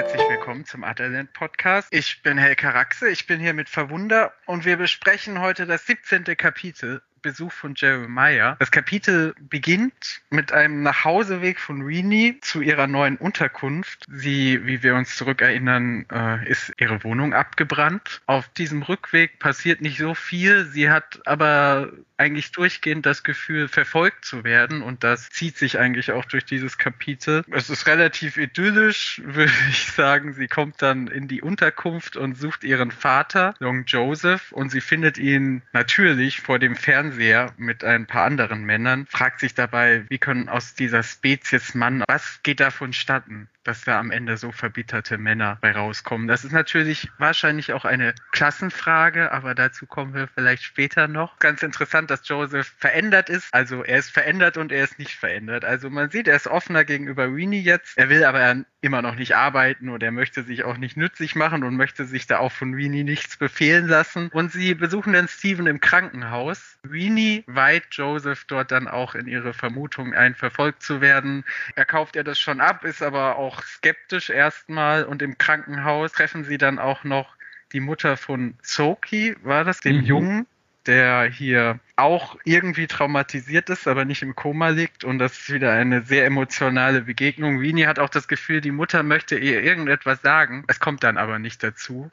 [0.00, 1.88] herzlich willkommen zum Adderland Podcast.
[1.90, 6.24] Ich bin Helka Raxe, ich bin hier mit Verwunder und wir besprechen heute das 17.
[6.38, 8.56] Kapitel Besuch von Jeremiah.
[8.58, 14.04] Das Kapitel beginnt mit einem Nachhauseweg von Rini zu ihrer neuen Unterkunft.
[14.08, 18.22] Sie, wie wir uns zurückerinnern, äh, ist ihre Wohnung abgebrannt.
[18.26, 20.64] Auf diesem Rückweg passiert nicht so viel.
[20.64, 26.12] Sie hat aber eigentlich durchgehend das Gefühl, verfolgt zu werden und das zieht sich eigentlich
[26.12, 27.44] auch durch dieses Kapitel.
[27.50, 30.34] Es ist relativ idyllisch, würde ich sagen.
[30.34, 35.16] Sie kommt dann in die Unterkunft und sucht ihren Vater, Long Joseph, und sie findet
[35.16, 40.18] ihn natürlich vor dem Fernseher Fernseher mit ein paar anderen Männern, fragt sich dabei, wie
[40.18, 43.48] können aus dieser Spezies Mann, was geht da vonstatten?
[43.64, 46.28] Dass da am Ende so verbitterte Männer bei rauskommen.
[46.28, 51.38] Das ist natürlich wahrscheinlich auch eine Klassenfrage, aber dazu kommen wir vielleicht später noch.
[51.38, 53.52] Ganz interessant, dass Joseph verändert ist.
[53.52, 55.64] Also er ist verändert und er ist nicht verändert.
[55.64, 57.98] Also man sieht, er ist offener gegenüber Weenie jetzt.
[57.98, 61.64] Er will aber immer noch nicht arbeiten und er möchte sich auch nicht nützlich machen
[61.64, 64.28] und möchte sich da auch von Weenie nichts befehlen lassen.
[64.32, 66.78] Und sie besuchen dann Steven im Krankenhaus.
[66.82, 71.44] Weenie weiht Joseph dort dann auch in ihre Vermutung ein, verfolgt zu werden.
[71.74, 76.44] Er kauft ihr das schon ab, ist aber auch skeptisch erstmal und im Krankenhaus treffen
[76.44, 77.34] sie dann auch noch
[77.72, 80.04] die Mutter von Soki, war das, dem mhm.
[80.04, 80.46] Jungen,
[80.86, 85.04] der hier auch irgendwie traumatisiert ist, aber nicht im Koma liegt.
[85.04, 87.60] Und das ist wieder eine sehr emotionale Begegnung.
[87.60, 90.64] Winnie hat auch das Gefühl, die Mutter möchte ihr irgendetwas sagen.
[90.68, 92.10] Es kommt dann aber nicht dazu.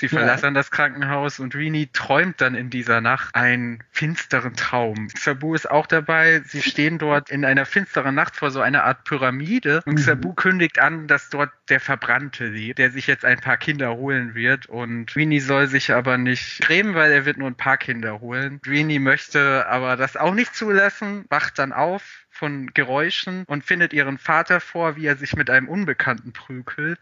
[0.00, 0.50] Sie verlassen ja.
[0.52, 5.08] das Krankenhaus und Rini träumt dann in dieser Nacht einen finsteren Traum.
[5.14, 6.40] Sabu ist auch dabei.
[6.46, 9.98] Sie stehen dort in einer finsteren Nacht vor so einer Art Pyramide und mhm.
[9.98, 14.34] Sabu kündigt an, dass dort der Verbrannte lebt, der sich jetzt ein paar Kinder holen
[14.34, 18.20] wird und Rini soll sich aber nicht grämen, weil er wird nur ein paar Kinder
[18.20, 18.58] holen.
[18.66, 24.16] Rini möchte aber das auch nicht zulassen, wacht dann auf von Geräuschen und findet ihren
[24.16, 27.00] Vater vor, wie er sich mit einem Unbekannten prügelt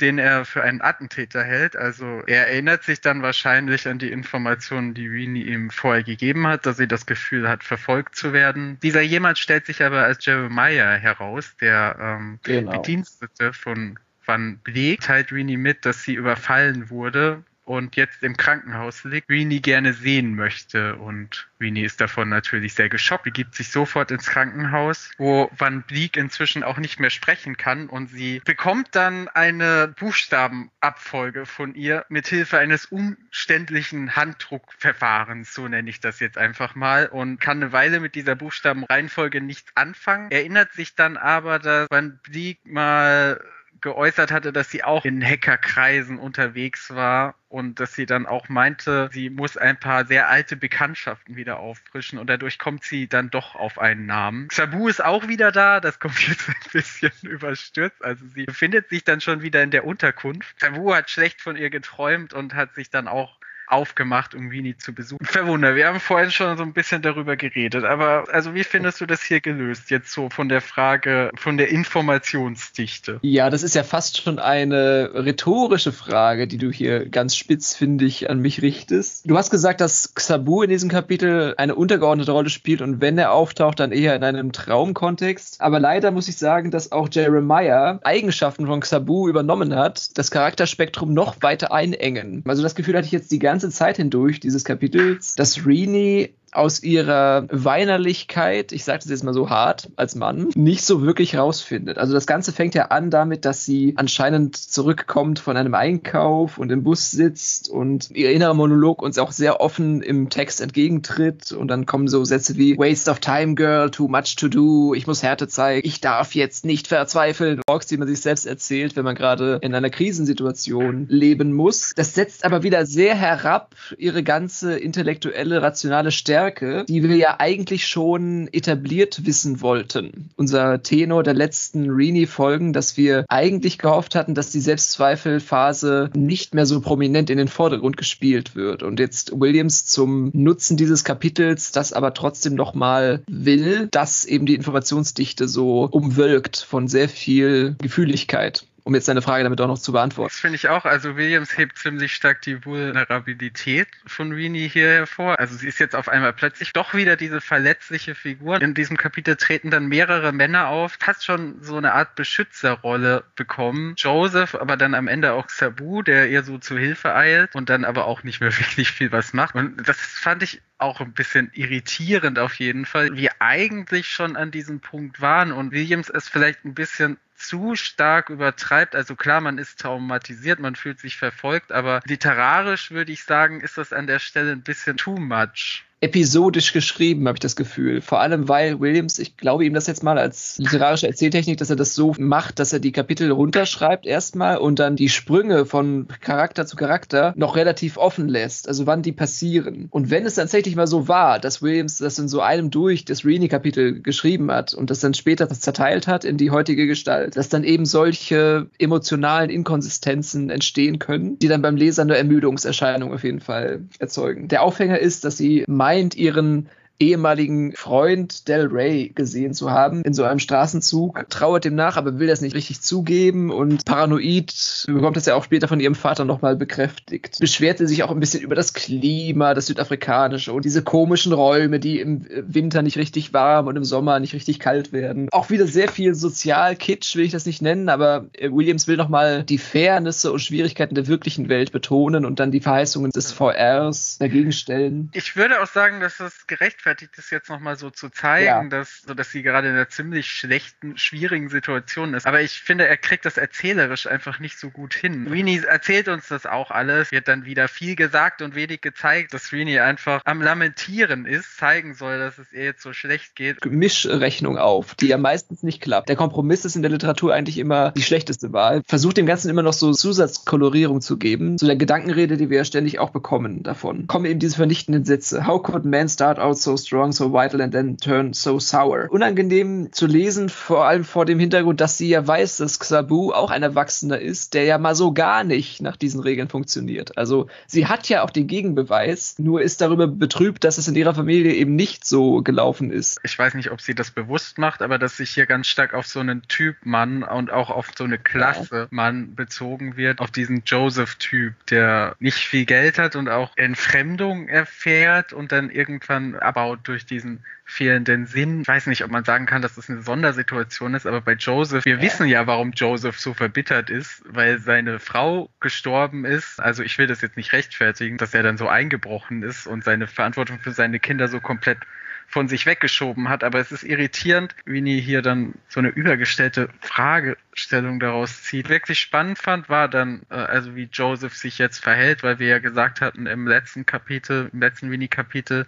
[0.00, 1.76] den er für einen Attentäter hält.
[1.76, 6.66] Also er erinnert sich dann wahrscheinlich an die Informationen, die Weenie ihm vorher gegeben hat,
[6.66, 8.78] dass sie das Gefühl hat, verfolgt zu werden.
[8.82, 12.72] Dieser jemand stellt sich aber als Jeremiah heraus, der ähm, genau.
[12.72, 19.04] Bedienstete von Van Bleek, teilt Weenie mit, dass sie überfallen wurde und jetzt im Krankenhaus
[19.04, 20.96] liegt, Rini gerne sehen möchte.
[20.96, 26.16] Und Rini ist davon natürlich sehr geschockt, begibt sich sofort ins Krankenhaus, wo Van Bleek
[26.16, 27.88] inzwischen auch nicht mehr sprechen kann.
[27.88, 35.90] Und sie bekommt dann eine Buchstabenabfolge von ihr mit Hilfe eines umständlichen Handdruckverfahrens, so nenne
[35.90, 40.72] ich das jetzt einfach mal, und kann eine Weile mit dieser Buchstabenreihenfolge nichts anfangen, erinnert
[40.72, 43.40] sich dann aber, dass Van Bleek mal
[43.80, 49.08] geäußert hatte, dass sie auch in Hackerkreisen unterwegs war und dass sie dann auch meinte,
[49.12, 53.54] sie muss ein paar sehr alte Bekanntschaften wieder auffrischen und dadurch kommt sie dann doch
[53.54, 54.48] auf einen Namen.
[54.52, 59.04] Sabu ist auch wieder da, das kommt jetzt ein bisschen überstürzt, also sie befindet sich
[59.04, 60.60] dann schon wieder in der Unterkunft.
[60.60, 63.38] Sabu hat schlecht von ihr geträumt und hat sich dann auch
[63.70, 65.24] aufgemacht, um Winnie zu besuchen.
[65.24, 69.06] Verwunder, wir haben vorhin schon so ein bisschen darüber geredet, aber also wie findest du
[69.06, 73.18] das hier gelöst, jetzt so von der Frage, von der Informationsdichte?
[73.22, 78.04] Ja, das ist ja fast schon eine rhetorische Frage, die du hier ganz spitz, finde
[78.04, 79.28] ich, an mich richtest.
[79.28, 83.32] Du hast gesagt, dass Xabu in diesem Kapitel eine untergeordnete Rolle spielt und wenn er
[83.32, 85.60] auftaucht, dann eher in einem Traumkontext.
[85.60, 91.12] Aber leider muss ich sagen, dass auch Jeremiah Eigenschaften von Xabu übernommen hat, das Charakterspektrum
[91.12, 92.42] noch weiter einengen.
[92.46, 96.34] Also das Gefühl hatte ich jetzt die ganze ganze Zeit hindurch dieses Kapitels, dass Rini
[96.52, 101.36] aus ihrer Weinerlichkeit, ich sage das jetzt mal so hart als Mann, nicht so wirklich
[101.36, 101.98] rausfindet.
[101.98, 106.72] Also das Ganze fängt ja an damit, dass sie anscheinend zurückkommt von einem Einkauf und
[106.72, 111.68] im Bus sitzt und ihr innerer Monolog uns auch sehr offen im Text entgegentritt und
[111.68, 115.22] dann kommen so Sätze wie Waste of time, girl, too much to do, ich muss
[115.22, 117.60] Härte zeigen, ich darf jetzt nicht verzweifeln.
[117.66, 121.92] Talks, die man sich selbst erzählt, wenn man gerade in einer Krisensituation leben muss.
[121.94, 127.36] Das setzt aber wieder sehr herab ihre ganze intellektuelle, rationale Stärke Stärke, die wir ja
[127.40, 130.30] eigentlich schon etabliert wissen wollten.
[130.36, 136.64] Unser Tenor der letzten Rini-Folgen, dass wir eigentlich gehofft hatten, dass die Selbstzweifelphase nicht mehr
[136.64, 138.84] so prominent in den Vordergrund gespielt wird.
[138.84, 144.54] Und jetzt Williams zum Nutzen dieses Kapitels, das aber trotzdem nochmal will, dass eben die
[144.54, 149.92] Informationsdichte so umwölkt von sehr viel Gefühligkeit um jetzt deine Frage damit auch noch zu
[149.92, 150.30] beantworten.
[150.30, 150.86] Das finde ich auch.
[150.86, 155.38] Also Williams hebt ziemlich stark die Vulnerabilität von Rini hier hervor.
[155.38, 158.62] Also sie ist jetzt auf einmal plötzlich doch wieder diese verletzliche Figur.
[158.62, 163.92] In diesem Kapitel treten dann mehrere Männer auf, fast schon so eine Art Beschützerrolle bekommen.
[163.98, 167.84] Joseph, aber dann am Ende auch Sabu, der ihr so zu Hilfe eilt und dann
[167.84, 169.54] aber auch nicht mehr wirklich viel was macht.
[169.54, 174.50] Und das fand ich auch ein bisschen irritierend auf jeden Fall, wie eigentlich schon an
[174.50, 178.94] diesem Punkt waren und Williams es vielleicht ein bisschen zu stark übertreibt.
[178.94, 183.78] Also klar, man ist traumatisiert, man fühlt sich verfolgt, aber literarisch würde ich sagen, ist
[183.78, 188.00] das an der Stelle ein bisschen too much episodisch geschrieben, habe ich das Gefühl.
[188.00, 191.76] Vor allem, weil Williams, ich glaube ihm das jetzt mal als literarische Erzähltechnik, dass er
[191.76, 196.66] das so macht, dass er die Kapitel runterschreibt erstmal und dann die Sprünge von Charakter
[196.66, 199.88] zu Charakter noch relativ offen lässt, also wann die passieren.
[199.90, 203.24] Und wenn es tatsächlich mal so war, dass Williams das in so einem durch das
[203.24, 207.64] Reenie-Kapitel geschrieben hat und das dann später zerteilt hat in die heutige Gestalt, dass dann
[207.64, 213.80] eben solche emotionalen Inkonsistenzen entstehen können, die dann beim Leser eine Ermüdungserscheinung auf jeden Fall
[213.98, 214.48] erzeugen.
[214.48, 216.68] Der Aufhänger ist, dass sie meint, ihren
[217.00, 222.18] ehemaligen Freund Del Rey gesehen zu haben in so einem Straßenzug, trauert dem nach, aber
[222.18, 226.24] will das nicht richtig zugeben und paranoid bekommt das ja auch später von ihrem Vater
[226.24, 227.38] nochmal bekräftigt.
[227.38, 232.00] Beschwerte sich auch ein bisschen über das Klima, das südafrikanische und diese komischen Räume, die
[232.00, 235.28] im Winter nicht richtig warm und im Sommer nicht richtig kalt werden.
[235.30, 239.58] Auch wieder sehr viel Sozial-Kitsch will ich das nicht nennen, aber Williams will nochmal die
[239.58, 245.10] Fairnisse und Schwierigkeiten der wirklichen Welt betonen und dann die Verheißungen des VRs dagegen stellen.
[245.12, 248.64] Ich würde auch sagen, dass das gerechtfertigt gerechtfertigt ist, jetzt nochmal so zu zeigen, ja.
[248.64, 252.26] dass, so dass sie gerade in einer ziemlich schlechten, schwierigen Situation ist.
[252.26, 255.26] Aber ich finde, er kriegt das erzählerisch einfach nicht so gut hin.
[255.28, 259.52] Rini erzählt uns das auch alles, wird dann wieder viel gesagt und wenig gezeigt, dass
[259.52, 263.64] Rini einfach am Lamentieren ist, zeigen soll, dass es ihr jetzt so schlecht geht.
[263.64, 266.08] Mischrechnung auf, die ja meistens nicht klappt.
[266.08, 268.82] Der Kompromiss ist in der Literatur eigentlich immer die schlechteste Wahl.
[268.86, 272.64] Versucht dem Ganzen immer noch so Zusatzkolorierung zu geben, so der Gedankenrede, die wir ja
[272.64, 274.06] ständig auch bekommen davon.
[274.06, 275.46] Kommen eben diese vernichtenden Sätze.
[275.46, 279.08] How could man start out so strong, so vital and then turn so sour.
[279.10, 283.50] Unangenehm zu lesen, vor allem vor dem Hintergrund, dass sie ja weiß, dass Xabu auch
[283.50, 287.16] ein Erwachsener ist, der ja mal so gar nicht nach diesen Regeln funktioniert.
[287.18, 291.14] Also sie hat ja auch den Gegenbeweis, nur ist darüber betrübt, dass es in ihrer
[291.14, 293.18] Familie eben nicht so gelaufen ist.
[293.22, 296.06] Ich weiß nicht, ob sie das bewusst macht, aber dass sich hier ganz stark auf
[296.06, 298.88] so einen Typ Mann und auch auf so eine Klasse.
[298.90, 305.32] Mann bezogen wird, auf diesen Joseph-Typ, der nicht viel Geld hat und auch Entfremdung erfährt
[305.32, 308.62] und dann irgendwann aber aufgebaut durch diesen fehlenden Sinn.
[308.62, 311.84] Ich weiß nicht, ob man sagen kann, dass das eine Sondersituation ist, aber bei Joseph,
[311.84, 312.02] wir ja.
[312.02, 316.60] wissen ja, warum Joseph so verbittert ist, weil seine Frau gestorben ist.
[316.60, 320.06] Also ich will das jetzt nicht rechtfertigen, dass er dann so eingebrochen ist und seine
[320.06, 321.78] Verantwortung für seine Kinder so komplett
[322.28, 323.42] von sich weggeschoben hat.
[323.42, 328.68] Aber es ist irritierend, wie nie hier dann so eine übergestellte Fragestellung daraus zieht.
[328.68, 332.58] Wirklich spannend fand, war dann, äh, also wie Joseph sich jetzt verhält, weil wir ja
[332.58, 335.66] gesagt hatten im letzten Kapitel, im letzten Mini-Kapitel,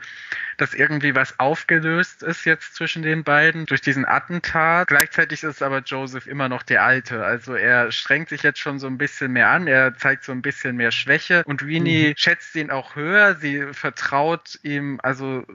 [0.58, 4.88] dass irgendwie was aufgelöst ist jetzt zwischen den beiden durch diesen Attentat.
[4.88, 7.24] Gleichzeitig ist aber Joseph immer noch der Alte.
[7.24, 10.42] Also er strengt sich jetzt schon so ein bisschen mehr an, er zeigt so ein
[10.42, 12.14] bisschen mehr Schwäche und Rini mhm.
[12.18, 13.36] schätzt ihn auch höher.
[13.36, 15.46] Sie vertraut ihm also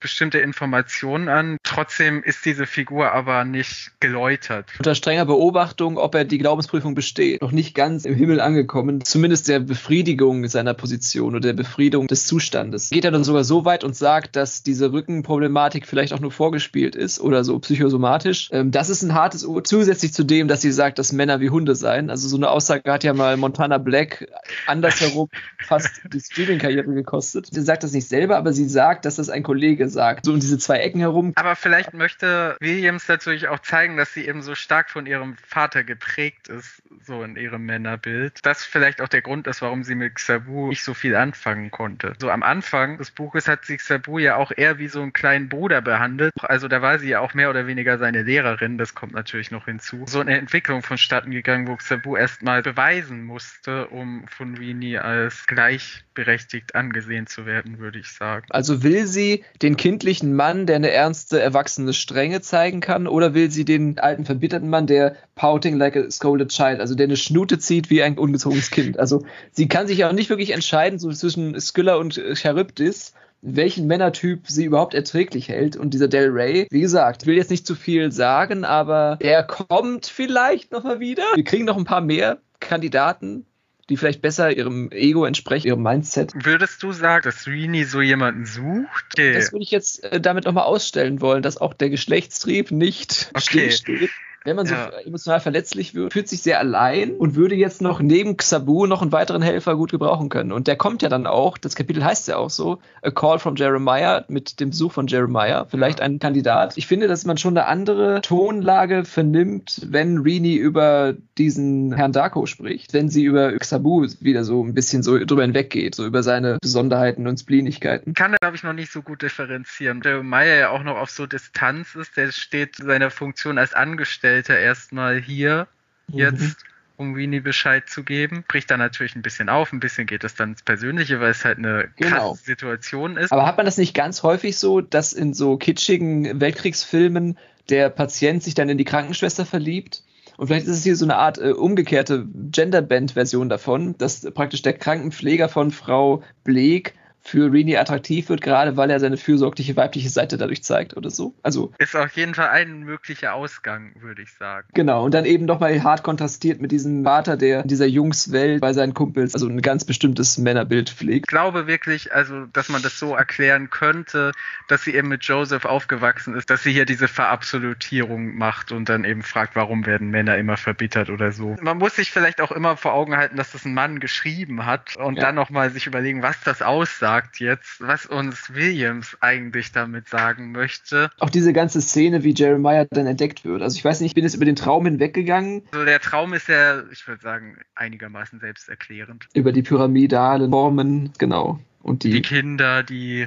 [0.00, 1.56] bestimmte Informationen an.
[1.62, 4.66] Trotzdem ist diese Figur aber nicht geläutert.
[4.78, 7.42] Unter strenger Beobachtung, ob er die Glaubensprüfung besteht.
[7.42, 9.04] Noch nicht ganz im Himmel angekommen.
[9.04, 12.90] Zumindest der Befriedigung seiner Position oder der Befriedigung des Zustandes.
[12.90, 16.94] Geht er dann sogar so weit und sagt, dass diese Rückenproblematik vielleicht auch nur vorgespielt
[16.94, 18.48] ist oder so psychosomatisch.
[18.52, 19.64] Ähm, das ist ein hartes Ur.
[19.64, 22.10] Zusätzlich zu dem, dass sie sagt, dass Männer wie Hunde seien.
[22.10, 24.28] Also so eine Aussage hat ja mal Montana Black
[24.66, 25.28] andersherum
[25.66, 27.48] fast die Streaming-Karriere gekostet.
[27.50, 30.26] Sie sagt das nicht selber, aber sie sagt, dass das ein Kollege gesagt.
[30.26, 31.32] So um diese zwei Ecken herum.
[31.34, 35.82] Aber vielleicht möchte Williams natürlich auch zeigen, dass sie eben so stark von ihrem Vater
[35.82, 38.40] geprägt ist, so in ihrem Männerbild.
[38.44, 42.12] Das vielleicht auch der Grund ist, warum sie mit Xabu nicht so viel anfangen konnte.
[42.20, 45.48] So am Anfang des Buches hat sie Xabu ja auch eher wie so einen kleinen
[45.48, 46.32] Bruder behandelt.
[46.42, 48.76] Also da war sie ja auch mehr oder weniger seine Lehrerin.
[48.76, 50.04] Das kommt natürlich noch hinzu.
[50.06, 56.74] So eine Entwicklung vonstatten gegangen, wo Xabu erstmal beweisen musste, um von Winnie als gleichberechtigt
[56.74, 58.46] angesehen zu werden, würde ich sagen.
[58.50, 63.50] Also will sie den kindlichen Mann, der eine ernste, erwachsene Strenge zeigen kann, oder will
[63.50, 67.58] sie den alten, verbitterten Mann, der pouting like a scolded child, also der eine Schnute
[67.58, 68.98] zieht wie ein ungezogenes Kind.
[68.98, 73.86] Also sie kann sich ja auch nicht wirklich entscheiden so zwischen Skylla und Charybdis, welchen
[73.86, 75.76] Männertyp sie überhaupt erträglich hält.
[75.76, 80.06] Und dieser Del Rey, wie gesagt, will jetzt nicht zu viel sagen, aber er kommt
[80.06, 81.24] vielleicht nochmal wieder.
[81.34, 83.46] Wir kriegen noch ein paar mehr Kandidaten
[83.88, 86.32] die vielleicht besser ihrem Ego entsprechen, ihrem Mindset.
[86.34, 89.14] Würdest du sagen, dass Rini so jemanden sucht?
[89.14, 89.32] Okay.
[89.32, 93.70] Das würde ich jetzt äh, damit nochmal ausstellen wollen, dass auch der Geschlechtstrieb nicht okay.
[93.70, 94.10] stillsteht
[94.48, 94.88] wenn man so ja.
[95.04, 99.12] emotional verletzlich wird, fühlt sich sehr allein und würde jetzt noch neben Xabu noch einen
[99.12, 100.52] weiteren Helfer gut gebrauchen können.
[100.52, 103.56] Und der kommt ja dann auch, das Kapitel heißt ja auch so, A Call from
[103.56, 106.78] Jeremiah mit dem Besuch von Jeremiah, vielleicht ein Kandidat.
[106.78, 112.46] Ich finde, dass man schon eine andere Tonlage vernimmt, wenn Rini über diesen Herrn Darko
[112.46, 116.56] spricht, wenn sie über Xabu wieder so ein bisschen so drüber hinweggeht, so über seine
[116.62, 118.14] Besonderheiten und Splenigkeiten.
[118.14, 120.00] Kann er, glaube ich, noch nicht so gut differenzieren.
[120.02, 124.48] Jeremiah ja auch noch auf so Distanz ist, der steht seiner Funktion als Angestellter stellt
[124.50, 125.66] er erstmal hier
[126.08, 126.18] mhm.
[126.18, 126.56] jetzt
[126.96, 128.44] um Weenie Bescheid zu geben.
[128.48, 131.44] Bricht dann natürlich ein bisschen auf, ein bisschen geht es dann ins Persönliche, weil es
[131.44, 132.30] halt eine genau.
[132.30, 133.32] krasse Situation ist.
[133.32, 138.42] Aber hat man das nicht ganz häufig so, dass in so kitschigen Weltkriegsfilmen der Patient
[138.42, 140.02] sich dann in die Krankenschwester verliebt?
[140.36, 144.72] Und vielleicht ist es hier so eine Art äh, umgekehrte Genderband-Version davon, dass praktisch der
[144.72, 146.94] Krankenpfleger von Frau Bleek
[147.28, 151.34] für Rini attraktiv wird, gerade weil er seine fürsorgliche weibliche Seite dadurch zeigt oder so.
[151.42, 154.66] Also ist auf jeden Fall ein möglicher Ausgang, würde ich sagen.
[154.74, 158.72] Genau, und dann eben nochmal hart kontrastiert mit diesem Vater, der in dieser Jungswelt bei
[158.72, 161.26] seinen Kumpels also ein ganz bestimmtes Männerbild pflegt.
[161.26, 164.32] Ich glaube wirklich, also, dass man das so erklären könnte,
[164.66, 169.04] dass sie eben mit Joseph aufgewachsen ist, dass sie hier diese Verabsolutierung macht und dann
[169.04, 171.56] eben fragt, warum werden Männer immer verbittert oder so.
[171.60, 174.96] Man muss sich vielleicht auch immer vor Augen halten, dass das ein Mann geschrieben hat
[174.96, 175.24] und ja.
[175.24, 180.52] dann nochmal sich überlegen, was das aussagt sagt jetzt, was uns Williams eigentlich damit sagen
[180.52, 181.10] möchte.
[181.18, 183.60] Auch diese ganze Szene, wie Jeremiah dann entdeckt wird.
[183.60, 185.62] Also ich weiß nicht, ich bin jetzt über den Traum hinweggegangen.
[185.72, 189.26] Also der Traum ist ja, ich würde sagen, einigermaßen selbsterklärend.
[189.34, 191.58] Über die pyramidalen Formen, genau.
[191.82, 193.26] Und die, die Kinder, die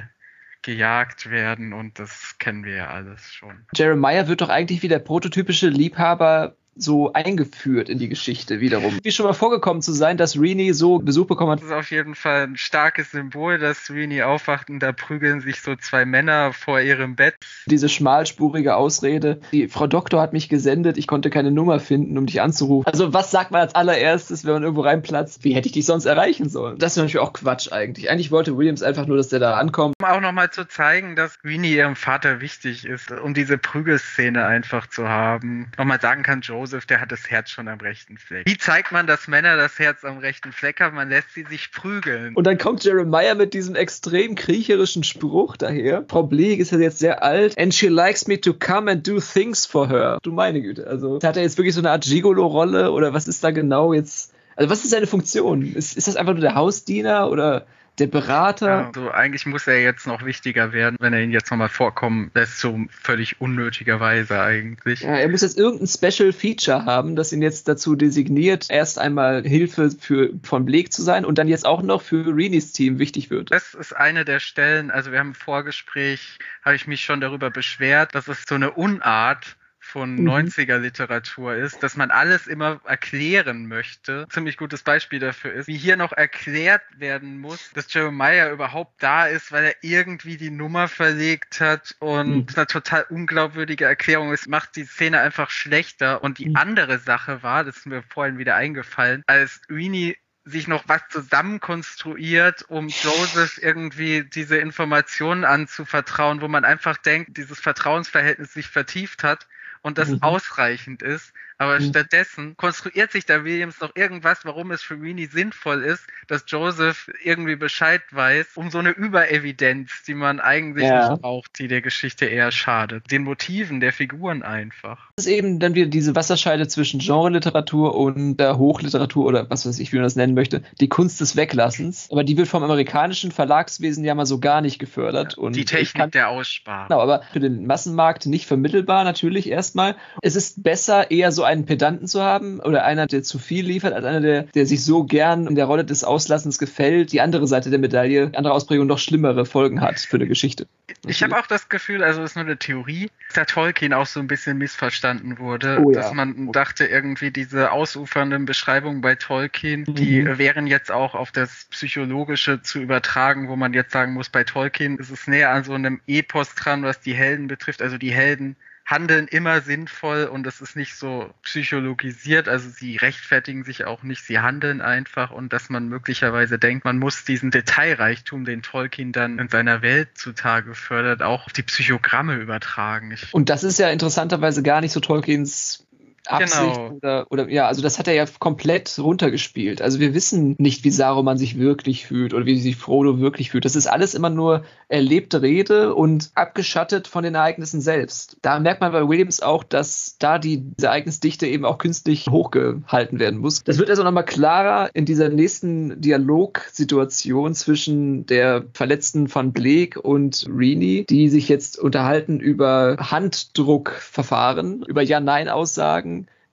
[0.62, 3.66] gejagt werden und das kennen wir ja alles schon.
[3.74, 8.98] Jeremiah wird doch eigentlich wie der prototypische Liebhaber so eingeführt in die Geschichte wiederum.
[9.02, 11.60] Wie schon mal vorgekommen zu sein, dass Rini so Besuch bekommen hat.
[11.60, 15.60] Das ist auf jeden Fall ein starkes Symbol, dass Rini aufwacht und da prügeln sich
[15.60, 17.34] so zwei Männer vor ihrem Bett.
[17.66, 22.26] Diese schmalspurige Ausrede, die Frau Doktor hat mich gesendet, ich konnte keine Nummer finden, um
[22.26, 22.86] dich anzurufen.
[22.86, 25.44] Also was sagt man als allererstes, wenn man irgendwo reinplatzt?
[25.44, 26.78] Wie hätte ich dich sonst erreichen sollen?
[26.78, 28.10] Das ist natürlich auch Quatsch eigentlich.
[28.10, 29.94] Eigentlich wollte Williams einfach nur, dass der da ankommt.
[30.00, 34.86] Um auch nochmal zu zeigen, dass Rini ihrem Vater wichtig ist, um diese Prügelszene einfach
[34.86, 35.68] zu haben.
[35.76, 38.46] Nochmal sagen kann, Joe Joseph, der hat das Herz schon am rechten Fleck.
[38.46, 40.94] Wie zeigt man, dass Männer das Herz am rechten Fleck haben?
[40.94, 42.36] Man lässt sie sich prügeln.
[42.36, 46.04] Und dann kommt Jeremiah mit diesem extrem kriecherischen Spruch daher.
[46.08, 47.58] Frau Bleek ist ja jetzt sehr alt.
[47.58, 50.18] And she likes me to come and do things for her.
[50.22, 50.86] Du meine Güte.
[50.86, 54.32] Also, hat er jetzt wirklich so eine Art Gigolo-Rolle oder was ist da genau jetzt?
[54.54, 55.74] Also, was ist seine Funktion?
[55.74, 57.66] Ist, ist das einfach nur der Hausdiener oder
[57.98, 58.86] der Berater.
[58.86, 62.58] Also eigentlich muss er jetzt noch wichtiger werden, wenn er ihn jetzt nochmal vorkommen lässt,
[62.58, 65.00] so völlig unnötigerweise eigentlich.
[65.00, 69.42] Ja, er muss jetzt irgendein Special Feature haben, das ihn jetzt dazu designiert, erst einmal
[69.42, 73.30] Hilfe für, von Blake zu sein und dann jetzt auch noch für Renis Team wichtig
[73.30, 73.50] wird.
[73.50, 77.50] Das ist eine der Stellen, also wir haben im Vorgespräch, habe ich mich schon darüber
[77.50, 80.28] beschwert, dass es so eine Unart von mhm.
[80.28, 84.26] 90er Literatur ist, dass man alles immer erklären möchte.
[84.30, 89.26] Ziemlich gutes Beispiel dafür ist, wie hier noch erklärt werden muss, dass Jeremiah überhaupt da
[89.26, 92.46] ist, weil er irgendwie die Nummer verlegt hat und mhm.
[92.54, 96.22] eine total unglaubwürdige Erklärung ist, macht die Szene einfach schlechter.
[96.22, 96.56] Und die mhm.
[96.56, 102.62] andere Sache war, das ist mir vorhin wieder eingefallen, als Rini sich noch was zusammenkonstruiert,
[102.68, 109.46] um Joseph irgendwie diese Informationen anzuvertrauen, wo man einfach denkt, dieses Vertrauensverhältnis sich vertieft hat
[109.82, 110.22] und das mhm.
[110.22, 111.32] ausreichend ist.
[111.62, 111.90] Aber mhm.
[111.90, 117.08] stattdessen konstruiert sich da Williams noch irgendwas, warum es für Rini sinnvoll ist, dass Joseph
[117.22, 121.10] irgendwie Bescheid weiß, um so eine Überevidenz, die man eigentlich ja.
[121.10, 123.12] nicht braucht, die der Geschichte eher schadet.
[123.12, 125.10] Den Motiven der Figuren einfach.
[125.14, 129.78] Das ist eben dann wieder diese Wasserscheide zwischen Genre-Literatur und der Hochliteratur oder was weiß
[129.78, 132.08] ich, wie man das nennen möchte, die Kunst des Weglassens.
[132.10, 135.34] Aber die wird vom amerikanischen Verlagswesen ja mal so gar nicht gefördert.
[135.36, 136.88] Ja, und die Technik kann, der Aussparung.
[136.88, 139.94] Genau, aber für den Massenmarkt nicht vermittelbar natürlich erstmal.
[140.22, 143.92] Es ist besser, eher so einen Pedanten zu haben oder einer, der zu viel liefert,
[143.92, 147.46] als einer, der, der sich so gern in der Rolle des Auslassens gefällt, die andere
[147.46, 150.66] Seite der Medaille, andere Ausprägung noch schlimmere Folgen hat für eine Geschichte.
[151.06, 154.20] Ich habe auch das Gefühl, also es ist nur eine Theorie, dass Tolkien auch so
[154.20, 156.14] ein bisschen missverstanden wurde, oh, dass ja.
[156.14, 159.94] man dachte irgendwie diese ausufernden Beschreibungen bei Tolkien, mhm.
[159.94, 164.44] die wären jetzt auch auf das Psychologische zu übertragen, wo man jetzt sagen muss, bei
[164.44, 168.12] Tolkien ist es näher an so einem Epos dran, was die Helden betrifft, also die
[168.12, 174.02] Helden handeln immer sinnvoll und es ist nicht so psychologisiert, also sie rechtfertigen sich auch
[174.02, 179.12] nicht, sie handeln einfach und dass man möglicherweise denkt, man muss diesen Detailreichtum, den Tolkien
[179.12, 183.12] dann in seiner Welt zutage fördert, auch auf die Psychogramme übertragen.
[183.12, 185.86] Ich und das ist ja interessanterweise gar nicht so Tolkiens
[186.26, 186.92] Absicht genau.
[186.96, 189.82] oder, oder ja, also das hat er ja komplett runtergespielt.
[189.82, 193.64] Also wir wissen nicht, wie Saruman sich wirklich fühlt oder wie sich Frodo wirklich fühlt.
[193.64, 198.36] Das ist alles immer nur erlebte Rede und abgeschattet von den Ereignissen selbst.
[198.42, 203.40] Da merkt man bei Williams auch, dass da die Ereignisdichte eben auch künstlich hochgehalten werden
[203.40, 203.64] muss.
[203.64, 210.46] Das wird also nochmal klarer in dieser nächsten Dialogsituation zwischen der Verletzten von Blake und
[210.48, 216.11] Rini, die sich jetzt unterhalten über Handdruckverfahren, über Ja-Nein-Aussagen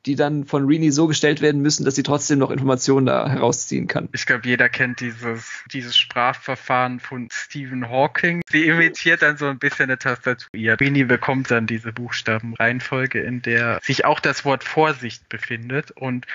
[0.10, 3.86] die dann von Rini so gestellt werden müssen, dass sie trotzdem noch Informationen da herausziehen
[3.86, 4.10] kann.
[4.12, 8.42] Ich glaube, jeder kennt dieses, dieses Sprachverfahren von Stephen Hawking.
[8.50, 10.50] Sie imitiert dann so ein bisschen eine Tastatur.
[10.54, 16.26] Rini bekommt dann diese Buchstabenreihenfolge, in der sich auch das Wort Vorsicht befindet und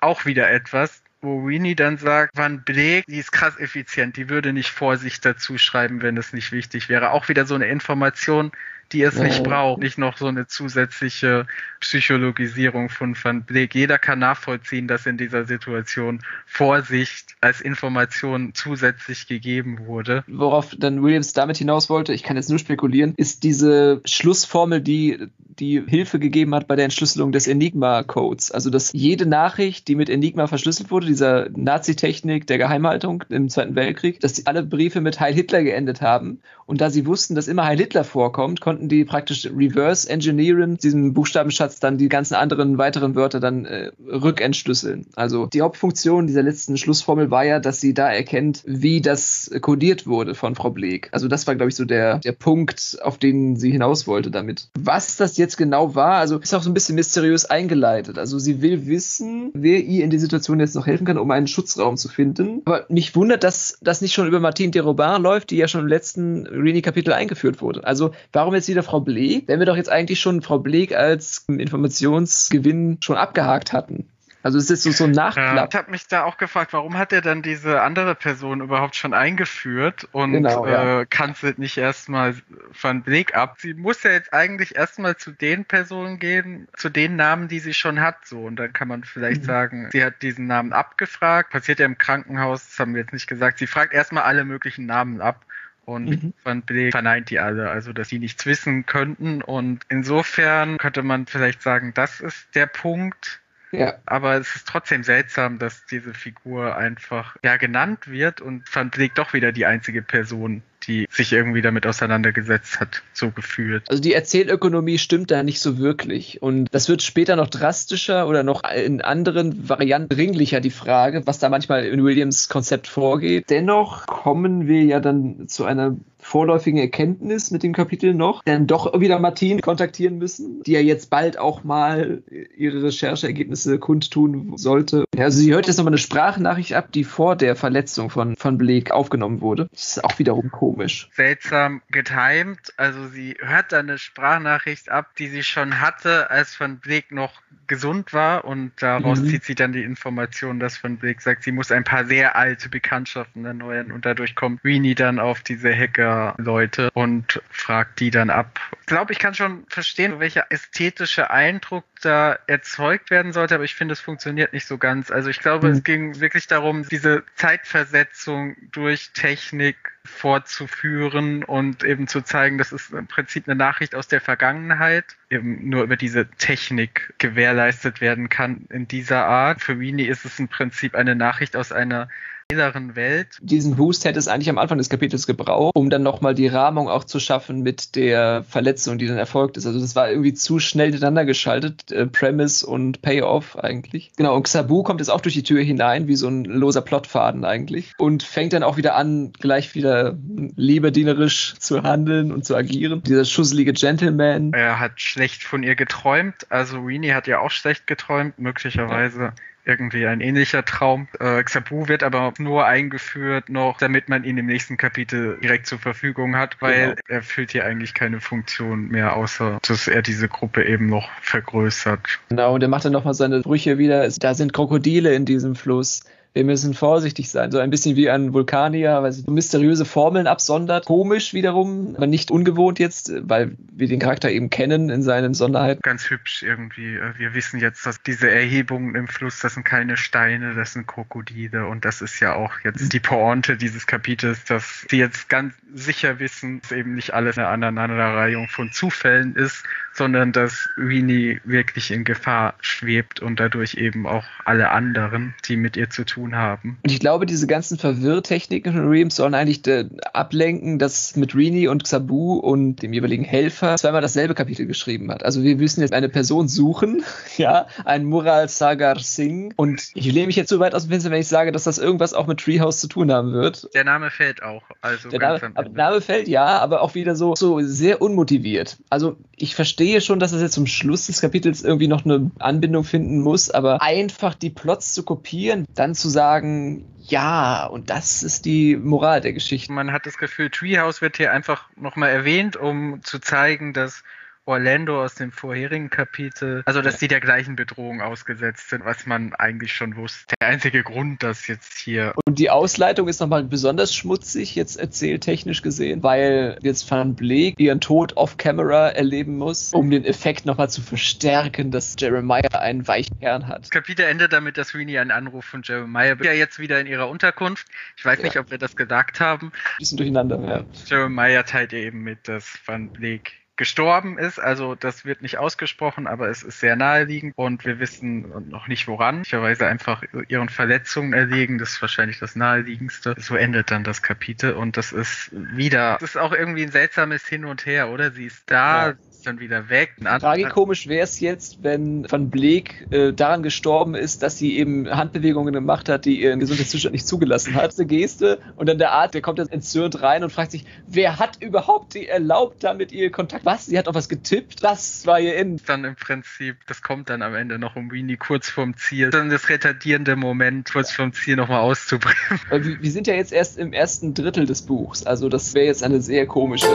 [0.00, 4.52] auch wieder etwas, wo Winnie dann sagt, Van Bleek, die ist krass effizient, die würde
[4.52, 7.10] nicht Vorsicht dazu schreiben, wenn es nicht wichtig wäre.
[7.10, 8.52] Auch wieder so eine Information,
[8.92, 9.80] die es nicht braucht.
[9.80, 11.46] Nicht noch so eine zusätzliche
[11.80, 13.74] Psychologisierung von Van Bleek.
[13.74, 20.24] Jeder kann nachvollziehen, dass in dieser Situation Vorsicht als Information zusätzlich gegeben wurde.
[20.26, 25.28] Worauf dann Williams damit hinaus wollte, ich kann jetzt nur spekulieren, ist diese Schlussformel, die
[25.58, 28.50] die Hilfe gegeben hat bei der Entschlüsselung des Enigma-Codes.
[28.50, 33.74] Also, dass jede Nachricht, die mit Enigma verschlüsselt wurde, dieser Nazi-Technik der Geheimhaltung im Zweiten
[33.74, 36.40] Weltkrieg, dass alle Briefe mit Heil Hitler geendet haben.
[36.66, 41.14] Und da sie wussten, dass immer Heil Hitler vorkommt, konnten die praktisch reverse engineeren, diesen
[41.14, 45.06] Buchstabenschatz dann die ganzen anderen weiteren Wörter dann äh, rückentschlüsseln.
[45.16, 50.06] Also die Hauptfunktion dieser letzten Schlussformel war ja, dass sie da erkennt, wie das kodiert
[50.06, 51.08] wurde von Frau Bleek.
[51.12, 54.68] Also das war, glaube ich, so der, der Punkt, auf den sie hinaus wollte damit.
[54.78, 58.18] Was das jetzt genau war, also ist auch so ein bisschen mysteriös eingeleitet.
[58.18, 61.46] Also sie will wissen, wer ihr in der Situation jetzt noch helfen kann, um einen
[61.46, 62.62] Schutzraum zu finden.
[62.64, 65.82] Aber mich wundert, dass das nicht schon über Martine de Robin läuft, die ja schon
[65.82, 67.84] im letzten Rini-Kapitel eingeführt wurde.
[67.84, 71.44] Also warum jetzt wieder Frau Bleek, wenn wir doch jetzt eigentlich schon Frau Bleek als
[71.48, 74.08] Informationsgewinn schon abgehakt hatten?
[74.44, 75.68] Also es ist so, so ein Nachklapp.
[75.70, 79.12] Ich habe mich da auch gefragt, warum hat er dann diese andere Person überhaupt schon
[79.12, 81.00] eingeführt und Genau, ja.
[81.00, 82.36] äh, kanzelt nicht erstmal
[82.70, 83.56] von Blick ab.
[83.58, 87.74] Sie muss ja jetzt eigentlich erstmal zu den Personen gehen, zu den Namen, die sie
[87.74, 88.26] schon hat.
[88.26, 89.46] So und dann kann man vielleicht Mhm.
[89.46, 91.50] sagen, sie hat diesen Namen abgefragt.
[91.50, 93.58] Passiert ja im Krankenhaus, das haben wir jetzt nicht gesagt.
[93.58, 95.44] Sie fragt erstmal alle möglichen Namen ab.
[95.88, 96.34] Und Mhm.
[96.44, 99.40] Van Bleek verneint die alle, also dass sie nichts wissen könnten.
[99.40, 103.40] Und insofern könnte man vielleicht sagen, das ist der Punkt,
[103.70, 103.94] Ja.
[104.04, 109.14] aber es ist trotzdem seltsam, dass diese Figur einfach ja genannt wird und Van Bleek
[109.14, 113.84] doch wieder die einzige Person, die sich irgendwie damit auseinandergesetzt hat, so gefühlt.
[113.88, 116.42] Also die Erzählökonomie stimmt da nicht so wirklich.
[116.42, 121.38] Und das wird später noch drastischer oder noch in anderen Varianten dringlicher, die Frage, was
[121.38, 123.50] da manchmal in Williams Konzept vorgeht.
[123.50, 128.98] Dennoch kommen wir ja dann zu einer vorläufigen Erkenntnis mit dem Kapitel noch, dann doch
[129.00, 132.22] wieder Martine kontaktieren müssen, die ja jetzt bald auch mal
[132.56, 135.04] ihre Rechercheergebnisse kundtun sollte.
[135.18, 138.56] Ja, also sie hört jetzt nochmal eine Sprachnachricht ab, die vor der Verletzung von, von
[138.56, 139.68] Blake aufgenommen wurde.
[139.72, 141.10] Das ist auch wiederum komisch.
[141.12, 146.78] Seltsam getimed, also sie hört dann eine Sprachnachricht ab, die sie schon hatte, als Van
[146.78, 147.32] Bleek noch
[147.68, 149.28] gesund war und daraus Mhm.
[149.28, 152.68] zieht sie dann die Information, dass Van Bleek sagt, sie muss ein paar sehr alte
[152.68, 158.58] Bekanntschaften erneuern und dadurch kommt Weenie dann auf diese Hacker-Leute und fragt die dann ab.
[158.80, 163.74] Ich glaube, ich kann schon verstehen, welcher ästhetische Eindruck da erzeugt werden sollte, aber ich
[163.74, 165.10] finde, es funktioniert nicht so ganz.
[165.10, 165.72] Also ich glaube, Mhm.
[165.74, 169.76] es ging wirklich darum, diese Zeitversetzung durch Technik
[170.08, 175.68] vorzuführen und eben zu zeigen, das ist im Prinzip eine Nachricht aus der Vergangenheit, eben
[175.68, 179.62] nur über diese Technik gewährleistet werden kann in dieser Art.
[179.62, 182.08] Für Weenie ist es im Prinzip eine Nachricht aus einer
[182.50, 183.36] heileren Welt.
[183.42, 186.88] diesen Boost hätte es eigentlich am Anfang des Kapitels gebraucht, um dann nochmal die Rahmung
[186.88, 189.66] auch zu schaffen mit der Verletzung, die dann erfolgt ist.
[189.66, 194.12] Also das war irgendwie zu schnell miteinander geschaltet, äh, Premise und Payoff eigentlich.
[194.16, 197.44] Genau, und Xabu kommt jetzt auch durch die Tür hinein, wie so ein loser Plotfaden
[197.44, 197.92] eigentlich.
[197.98, 200.16] Und fängt dann auch wieder an, gleich wieder
[200.56, 203.02] liebedienerisch zu handeln und zu agieren.
[203.02, 204.54] Dieser schusselige Gentleman.
[204.54, 209.34] Er hat schlecht von ihr geträumt, also Weenie hat ja auch schlecht geträumt, möglicherweise.
[209.68, 211.08] Irgendwie ein ähnlicher Traum.
[211.20, 215.78] Äh, Xabu wird aber nur eingeführt noch, damit man ihn im nächsten Kapitel direkt zur
[215.78, 217.00] Verfügung hat, weil Genau.
[217.06, 222.00] er füllt hier eigentlich keine Funktion mehr, außer dass er diese Gruppe eben noch vergrößert.
[222.30, 224.08] Genau, und er macht dann nochmal seine Brüche wieder.
[224.08, 226.02] Da sind Krokodile in diesem Fluss.
[226.38, 227.50] Wir müssen vorsichtig sein.
[227.50, 230.84] So ein bisschen wie ein Vulkanier, weil sie mysteriöse Formeln absondert.
[230.86, 235.80] Komisch wiederum, aber nicht ungewohnt jetzt, weil wir den Charakter eben kennen in seinen Besonderheiten.
[235.82, 236.94] Ganz hübsch irgendwie.
[236.94, 240.86] Äh, Wir wissen jetzt, dass diese Erhebungen im Fluss, das sind keine Steine, das sind
[240.86, 241.66] Krokodile.
[241.66, 246.20] Und das ist ja auch jetzt die Pointe dieses Kapitels, dass sie jetzt ganz sicher
[246.20, 249.64] wissen, dass eben nicht alles eine Aneinanderreihung von Zufällen ist,
[249.98, 255.76] sondern dass Weenie wirklich in Gefahr schwebt und dadurch eben auch alle anderen, die mit
[255.76, 256.78] ihr zu tun haben.
[256.82, 261.68] Und ich glaube, diese ganzen Verwirrtechniken von Reams sollen eigentlich äh, ablenken, dass mit Rini
[261.68, 265.24] und Xabu und dem jeweiligen Helfer zweimal dasselbe Kapitel geschrieben hat.
[265.24, 267.02] Also wir müssen jetzt eine Person suchen,
[267.36, 269.52] ja, ein Mural Sagar Singh.
[269.56, 271.78] Und ich lehne mich jetzt so weit aus dem Fenster, wenn ich sage, dass das
[271.78, 273.68] irgendwas auch mit Treehouse zu tun haben wird.
[273.74, 274.62] Der Name fällt auch.
[274.80, 275.78] Also Der ganz Name, am aber Ende.
[275.78, 278.76] Name fällt ja, aber auch wieder so, so sehr unmotiviert.
[278.90, 282.30] Also ich verstehe verstehe schon, dass es jetzt zum Schluss des Kapitels irgendwie noch eine
[282.38, 288.22] Anbindung finden muss, aber einfach die Plots zu kopieren, dann zu sagen, ja, und das
[288.22, 289.72] ist die Moral der Geschichte.
[289.72, 294.02] Man hat das Gefühl, Treehouse wird hier einfach nochmal erwähnt, um zu zeigen, dass
[294.48, 299.34] Orlando aus dem vorherigen Kapitel, also dass die der gleichen Bedrohung ausgesetzt sind, was man
[299.34, 300.34] eigentlich schon wusste.
[300.40, 302.14] Der einzige Grund, dass jetzt hier.
[302.24, 307.82] Und die Ausleitung ist nochmal besonders schmutzig, jetzt erzähltechnisch gesehen, weil jetzt Van Bleek ihren
[307.82, 313.48] Tod off-camera erleben muss, um den Effekt nochmal zu verstärken, dass Jeremiah einen weichen Kern
[313.48, 313.64] hat.
[313.64, 317.10] Das Kapitel endet damit, dass Winnie einen Anruf von Jeremiah ja jetzt wieder in ihrer
[317.10, 317.66] Unterkunft.
[317.98, 318.24] Ich weiß ja.
[318.24, 319.48] nicht, ob wir das gesagt haben.
[319.48, 320.64] Ein bisschen durcheinander, ja.
[320.86, 324.38] Jeremiah teilt ihr eben mit, dass Van Bleek gestorben ist.
[324.38, 328.88] Also das wird nicht ausgesprochen, aber es ist sehr naheliegend und wir wissen noch nicht
[328.88, 329.16] woran.
[329.16, 331.58] Möglicherweise einfach ihren Verletzungen erlegen.
[331.58, 333.14] Das ist wahrscheinlich das naheliegendste.
[333.18, 337.26] So endet dann das Kapitel und das ist wieder, das ist auch irgendwie ein seltsames
[337.26, 338.12] Hin und Her, oder?
[338.12, 338.94] Sie ist da, ja
[339.28, 339.94] dann wieder weg.
[340.02, 345.52] Tragikomisch wäre es jetzt, wenn Van Bleek äh, daran gestorben ist, dass sie eben Handbewegungen
[345.52, 347.78] gemacht hat, die ihren Gesundheitszustand nicht zugelassen hat.
[347.78, 351.18] Eine Geste und dann der Arzt, der kommt jetzt entzürnt rein und fragt sich, wer
[351.18, 353.44] hat überhaupt die erlaubt, damit ihr Kontakt?
[353.44, 353.66] Was?
[353.66, 354.64] Sie hat auf was getippt?
[354.64, 355.62] Das war ihr Ende.
[355.66, 359.10] Dann im Prinzip, das kommt dann am Ende noch um Winnie kurz vorm Ziel.
[359.10, 362.16] Dann das retardierende Moment, kurz vorm Ziel nochmal auszubringen.
[362.50, 365.82] Wir, wir sind ja jetzt erst im ersten Drittel des Buchs, also das wäre jetzt
[365.82, 366.66] eine sehr komische